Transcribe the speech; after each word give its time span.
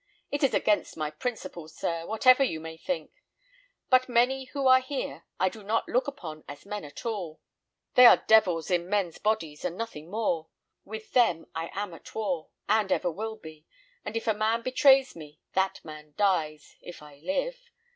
It 0.31 0.41
is 0.43 0.55
against 0.55 0.97
my 0.97 1.11
principles, 1.11 1.75
sir, 1.77 2.07
whatever 2.07 2.41
you 2.43 2.59
may 2.59 2.75
think; 2.75 3.11
but 3.91 4.09
many 4.09 4.45
who 4.45 4.65
are 4.65 4.79
here 4.79 5.25
I 5.39 5.47
do 5.47 5.61
not 5.61 5.87
look 5.87 6.07
upon 6.07 6.43
as 6.47 6.65
men 6.65 6.83
at 6.83 7.05
all. 7.05 7.39
They 7.93 8.07
are 8.07 8.23
devils 8.25 8.71
in 8.71 8.89
men's 8.89 9.19
bodies, 9.19 9.63
and 9.63 9.77
nothing 9.77 10.09
more. 10.09 10.47
With 10.85 11.11
them 11.11 11.45
I 11.53 11.69
am 11.75 11.93
at 11.93 12.15
war, 12.15 12.49
and 12.67 12.91
ever 12.91 13.11
will 13.11 13.35
be; 13.35 13.67
and 14.03 14.17
if 14.17 14.25
a 14.25 14.33
man 14.33 14.63
betrays 14.63 15.15
me, 15.15 15.39
that 15.53 15.85
man 15.85 16.15
dies, 16.17 16.77
if 16.81 17.03
I 17.03 17.17
live. 17.21 17.69